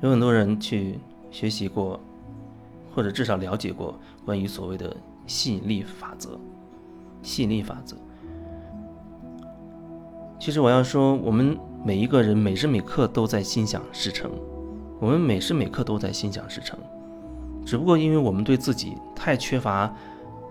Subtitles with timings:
[0.00, 0.98] 有很多人去
[1.30, 1.98] 学习过，
[2.94, 6.38] 或者至少了解过关于所谓的吸引力法则。
[7.20, 7.96] 吸引力法则。
[10.38, 14.30] 其实我要说，我们每一个人每时每刻都在心想事成，
[15.00, 16.78] 我们每时每刻都在心想事成，
[17.66, 19.92] 只不过因为我们对自己太缺乏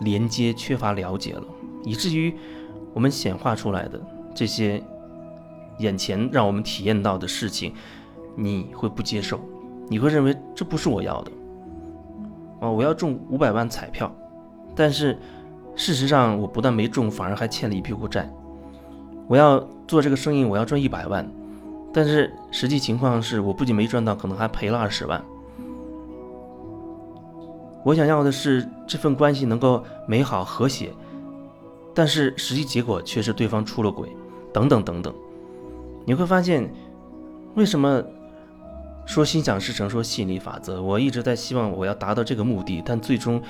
[0.00, 1.44] 连接、缺乏了解了，
[1.84, 2.34] 以至于
[2.94, 4.00] 我们显化出来的
[4.34, 4.82] 这些
[5.80, 7.74] 眼前让我们体验到的事情，
[8.36, 9.40] 你会不接受，
[9.88, 11.32] 你会认为这不是我要的。
[12.60, 14.14] 哦，我要中五百万彩票，
[14.74, 15.18] 但是
[15.74, 18.32] 事实上我不但没中，反而还欠了一屁股债。
[19.26, 21.28] 我要做这个生意，我要赚一百万，
[21.92, 25.22] 但是实际情况是我不仅没赚到，可能还赔了二十万。
[27.84, 30.90] 我想要的是这份关系能够美好和谐，
[31.92, 34.08] 但是实际结果却是对方出了轨，
[34.52, 35.14] 等等等等。
[36.06, 36.72] 你会发现，
[37.54, 38.02] 为什么
[39.06, 40.82] 说心想事成，说吸引力法则？
[40.82, 43.40] 我一直在希望我要达到这个目的，但最终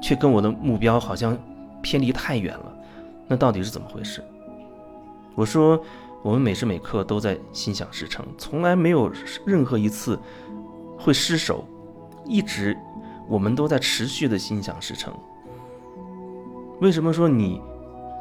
[0.00, 1.36] 却跟我的目标好像
[1.80, 2.72] 偏离太远了。
[3.26, 4.22] 那到底是怎么回事？
[5.34, 5.82] 我说，
[6.22, 9.10] 我们每时每刻都在心想事成，从来没有
[9.46, 10.18] 任何一次
[10.98, 11.64] 会失手，
[12.26, 12.76] 一直
[13.26, 15.12] 我们都在持续的心想事成。
[16.80, 17.62] 为什么说你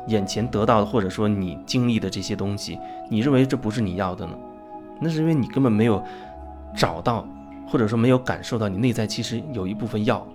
[0.08, 4.34] 眼前得到的，或者说你经历的这些东西，你认为这不是你要的呢？
[5.00, 6.02] 那是因为你根本没有
[6.76, 7.28] 找到，
[7.68, 10.26] 或者说没有感受到你内在其实有一部分要。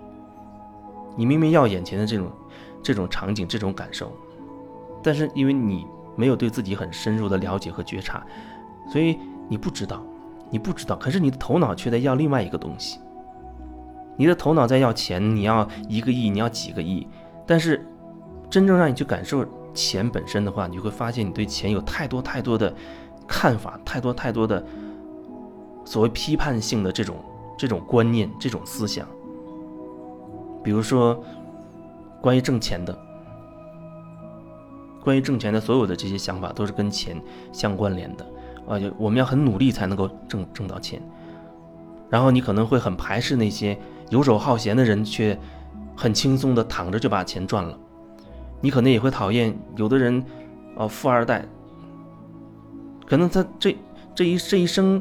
[1.16, 2.30] 你明明要眼前的这种
[2.82, 4.12] 这种场景、这种感受，
[5.02, 5.86] 但是因为你。
[6.18, 8.24] 没有对自己很深入的了解和觉察，
[8.90, 9.18] 所以
[9.50, 10.02] 你不知道，
[10.48, 10.96] 你不知道。
[10.96, 12.98] 可是你的头脑却在要另外一个东西。
[14.16, 17.06] 你的头脑在要钱，你要一个亿，你要几个亿。
[17.46, 17.86] 但是，
[18.48, 22.74] 真正让你去感受钱本身的话，你会发现你对钱有太多太多的
[23.28, 24.64] 看法，太多太多的
[25.86, 27.16] 所谓批判性的这种
[27.56, 29.08] 这种观念、这种思想。
[30.62, 31.18] 比如说，
[32.20, 32.94] 关于挣钱的。
[35.02, 37.22] 关于挣钱的所有的这些想法都是跟钱
[37.52, 38.26] 相关联的，
[38.66, 41.00] 啊，就我们要很努力才能够挣挣到钱。
[42.10, 43.78] 然后你可能会很排斥那些
[44.10, 45.38] 游手好闲的人，却
[45.94, 47.78] 很轻松的躺着就把钱赚了。
[48.60, 50.24] 你可能也会讨厌有的人，
[50.74, 51.46] 哦，富二代，
[53.06, 53.76] 可能他这
[54.12, 55.00] 这一这一生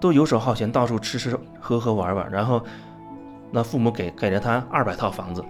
[0.00, 2.62] 都游手好闲，到处吃吃喝喝玩玩，然后
[3.50, 5.44] 那父母给给了他二百套房子，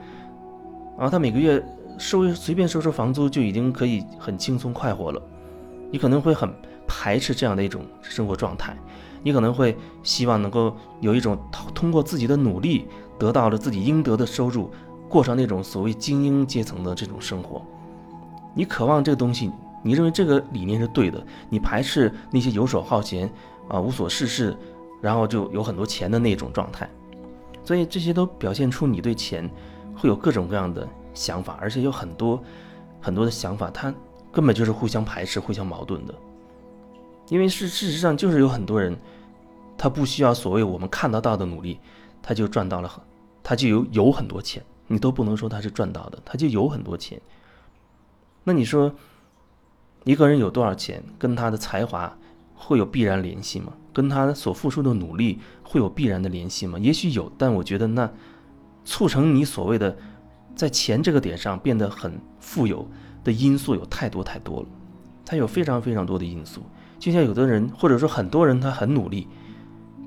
[0.96, 1.64] 然后他每个月。
[2.00, 5.20] 收随便收收房租就已经可以很轻松快活了，
[5.90, 6.48] 你可能会很
[6.86, 8.76] 排斥这样的一种生活状态，
[9.20, 11.36] 你可能会希望能够有一种
[11.74, 12.86] 通过自己的努力
[13.18, 14.70] 得到了自己应得的收入，
[15.08, 17.60] 过上那种所谓精英阶层的这种生活。
[18.54, 19.50] 你渴望这个东西，
[19.82, 21.20] 你认为这个理念是对的，
[21.50, 23.28] 你排斥那些游手好闲
[23.68, 24.56] 啊无所事事，
[25.00, 26.88] 然后就有很多钱的那种状态，
[27.64, 29.48] 所以这些都表现出你对钱
[29.96, 30.88] 会有各种各样的。
[31.14, 32.40] 想法，而且有很多
[33.00, 33.92] 很多的想法，它
[34.30, 36.14] 根本就是互相排斥、互相矛盾的。
[37.28, 38.96] 因为是事实上就是有很多人，
[39.76, 41.80] 他不需要所谓我们看得到的努力，
[42.22, 43.02] 他就赚到了很，
[43.42, 44.62] 他就有有很多钱。
[44.86, 47.20] 你都不能说他是赚到的，他就有很多钱。
[48.44, 48.92] 那你说，
[50.04, 52.16] 一个人有多少钱，跟他的才华
[52.58, 53.72] 会有必然联系吗？
[53.92, 56.78] 跟他所付出的努力会有必然的联系吗？
[56.78, 58.12] 也许有，但我觉得那
[58.84, 59.96] 促成你所谓的。
[60.56, 62.84] 在钱这个点上变得很富有
[63.22, 64.66] 的因素有太多太多了，
[65.24, 66.62] 它有非常非常多的因素。
[66.98, 69.28] 就像有的人，或者说很多人，他很努力，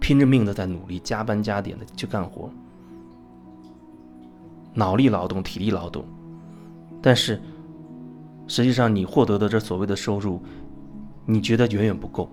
[0.01, 2.51] 拼着命的在努力，加班加点的去干活，
[4.73, 6.03] 脑力劳动、体力劳动，
[7.01, 7.41] 但是
[8.45, 10.44] 实际上你获得的这所谓的收入，
[11.25, 12.29] 你觉得远远不够。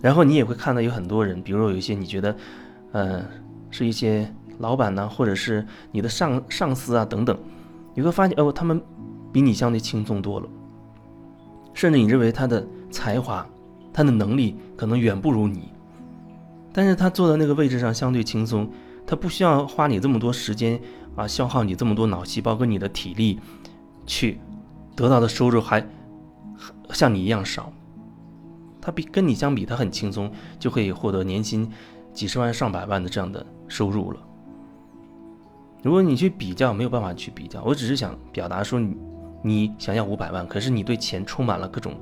[0.00, 2.36] 然后你也会看到有很多人，比如有一些你觉得，
[2.92, 3.24] 呃，
[3.70, 4.32] 是一些。
[4.60, 7.38] 老板呢，或者是你的上上司啊，等等，
[7.94, 8.82] 你会发现哦，他们
[9.32, 10.48] 比你相对轻松多了，
[11.72, 13.46] 甚至你认为他的才华、
[13.92, 15.68] 他的能力可能远不如你，
[16.72, 18.68] 但是他坐在那个位置上相对轻松，
[19.06, 20.80] 他不需要花你这么多时间
[21.14, 23.38] 啊，消耗你这么多脑细胞跟你的体力，
[24.06, 24.40] 去
[24.96, 25.86] 得到的收入还
[26.90, 27.72] 像你一样少，
[28.88, 31.70] 他比跟你相比，他很轻松就可以获得年薪
[32.10, 34.20] 几十万上百万的这样的收入了。
[35.82, 37.62] 如果你去比较，没有办法去比较。
[37.62, 38.96] 我只是想表达说，你
[39.42, 42.00] 你想要五百万，可是你对钱充满了各种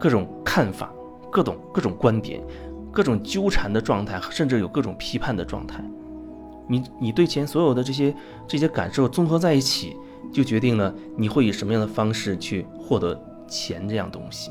[0.00, 0.90] 各种看法、
[1.30, 2.42] 各种各种观点、
[2.90, 5.84] 各种纠缠的状态，甚至有各种批判的状态。
[6.66, 8.14] 你你对钱所有的这些
[8.48, 9.94] 这些感受综合在一起，
[10.32, 13.14] 就决定了你会以什么样的方式去获得
[13.46, 14.50] 钱这样东西。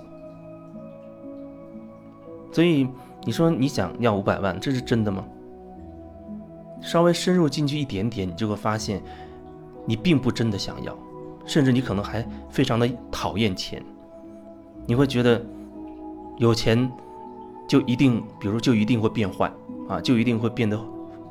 [2.54, 2.88] 所以
[3.26, 5.26] 你说你想要五百万，这是真的吗？
[6.82, 9.02] 稍微深入进去一点点，你就会发现，
[9.86, 10.96] 你并不真的想要，
[11.46, 13.84] 甚至你可能还非常的讨厌钱。
[14.86, 15.42] 你会觉得，
[16.38, 16.92] 有钱
[17.68, 19.52] 就一定，比如就一定会变坏
[19.88, 20.80] 啊，就一定会变得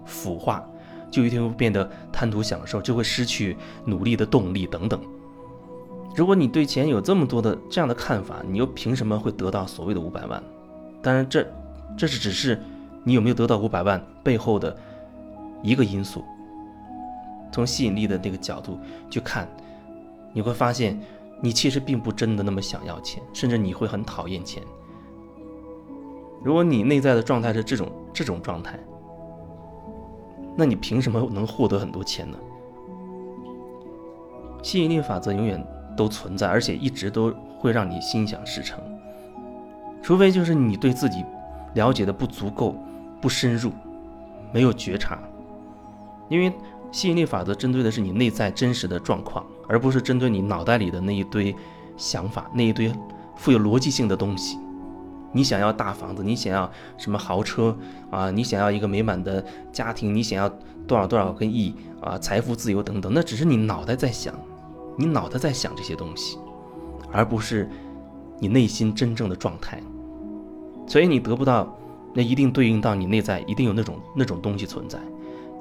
[0.06, 0.66] 腐化，
[1.10, 4.98] 就一定会变得贪图享受，就会失去努力的动力等等。
[6.16, 10.42] 如果你对钱有这么多的这样的看法，你又凭什么会得到所谓的五百万？
[11.02, 11.46] 当然，这
[11.96, 12.60] 这是只是
[13.04, 14.76] 你有没有得到五百万背后的。
[15.64, 16.24] 一个因素，
[17.52, 19.48] 从吸引力的那个角度去看，
[20.32, 21.00] 你会发现，
[21.40, 24.60] 你其实并不真的那么想要钱，甚至你会很讨厌钱。
[26.42, 28.76] 如果你内在的状态是这种这种状态，
[30.56, 32.36] 那你凭什么能获得很多钱呢？
[34.64, 35.64] 吸引力法则永远
[35.96, 38.82] 都存在，而且一直都会让你心想事成，
[40.02, 41.24] 除非就是你对自己
[41.74, 42.76] 了解的不足够、
[43.20, 43.70] 不深入、
[44.52, 45.18] 没有觉察。
[46.28, 46.52] 因为
[46.90, 51.54] 吸引力法则针对的是你内在真实的状况，而不是针对你脑袋里的那一堆
[51.96, 52.92] 想法、那一堆
[53.36, 54.58] 富有逻辑性的东西。
[55.34, 57.74] 你想要大房子，你想要什么豪车
[58.10, 58.30] 啊？
[58.30, 60.46] 你想要一个美满的家庭，你想要
[60.86, 62.18] 多少多少个亿啊？
[62.18, 64.34] 财富自由等等，那只是你脑袋在想，
[64.98, 66.38] 你脑袋在想这些东西，
[67.10, 67.66] 而不是
[68.38, 69.82] 你内心真正的状态。
[70.86, 71.74] 所以你得不到，
[72.12, 74.98] 那一定对应到你内在一定有那种那种东西存在。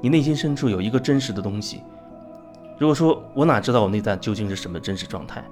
[0.01, 1.81] 你内心深处有一个真实的东西。
[2.77, 5.43] 如果说我哪知道我内在究竟是什么真实状态，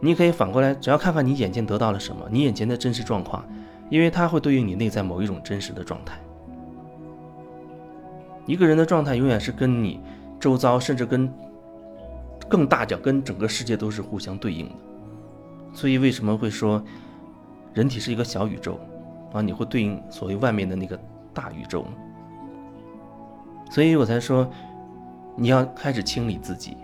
[0.00, 3.44] 你可以反过来，只要看看你眼前得到了什么，你眼前的真实状况，
[3.88, 6.20] 因为它会对应你内在某一种真实的状态。
[8.44, 10.00] 一个人的状态永远是跟你
[10.38, 11.32] 周遭，甚至跟
[12.48, 14.74] 更大角，跟整个世界都是互相对应的。
[15.72, 16.82] 所以为什么会说
[17.72, 18.78] 人体是一个小宇宙
[19.32, 19.40] 啊？
[19.40, 20.98] 你会对应所谓外面的那个
[21.32, 21.84] 大宇宙。
[23.70, 24.50] 所以我才说，
[25.36, 26.76] 你要开始清理自己，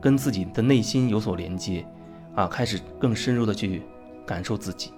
[0.00, 1.84] 跟自己的内心有所连接，
[2.34, 3.82] 啊，开始更深入的去
[4.24, 4.92] 感受自己。